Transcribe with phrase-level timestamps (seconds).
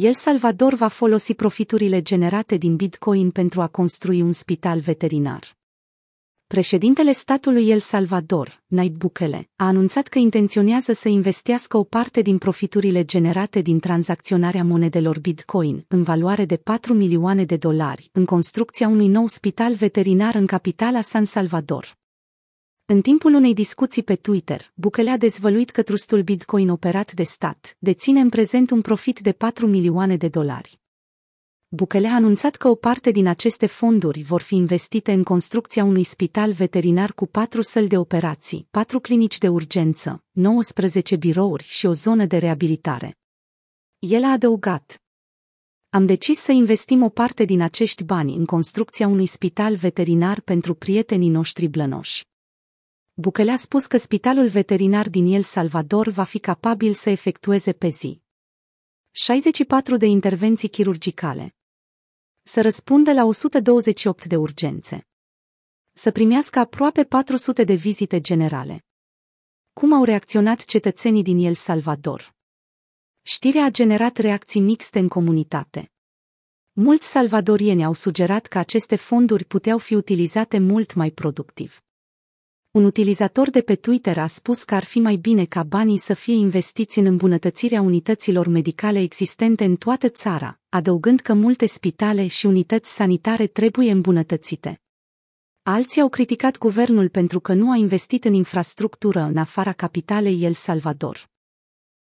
[0.00, 5.56] El Salvador va folosi profiturile generate din Bitcoin pentru a construi un spital veterinar.
[6.46, 12.38] Președintele statului El Salvador, Nayib Bukele, a anunțat că intenționează să investească o parte din
[12.38, 18.88] profiturile generate din tranzacționarea monedelor Bitcoin, în valoare de 4 milioane de dolari, în construcția
[18.88, 22.03] unui nou spital veterinar în capitala San Salvador.
[22.86, 27.76] În timpul unei discuții pe Twitter, Bukele a dezvăluit că trustul Bitcoin operat de stat
[27.78, 30.80] deține în prezent un profit de 4 milioane de dolari.
[31.68, 36.04] Bukele a anunțat că o parte din aceste fonduri vor fi investite în construcția unui
[36.04, 41.92] spital veterinar cu patru săli de operații, patru clinici de urgență, 19 birouri și o
[41.92, 43.18] zonă de reabilitare.
[43.98, 45.02] El a adăugat.
[45.90, 50.74] Am decis să investim o parte din acești bani în construcția unui spital veterinar pentru
[50.74, 52.32] prietenii noștri blănoși.
[53.16, 57.88] Bukele a spus că spitalul veterinar din El Salvador va fi capabil să efectueze pe
[57.88, 58.22] zi
[59.10, 61.54] 64 de intervenții chirurgicale,
[62.42, 65.06] să răspundă la 128 de urgențe,
[65.92, 68.84] să primească aproape 400 de vizite generale.
[69.72, 72.34] Cum au reacționat cetățenii din El Salvador?
[73.22, 75.92] Știrea a generat reacții mixte în comunitate.
[76.72, 81.83] Mulți salvadorieni au sugerat că aceste fonduri puteau fi utilizate mult mai productiv.
[82.74, 86.14] Un utilizator de pe Twitter a spus că ar fi mai bine ca banii să
[86.14, 92.46] fie investiți în îmbunătățirea unităților medicale existente în toată țara, adăugând că multe spitale și
[92.46, 94.80] unități sanitare trebuie îmbunătățite.
[95.62, 100.52] Alții au criticat guvernul pentru că nu a investit în infrastructură în afara capitalei El
[100.52, 101.33] Salvador.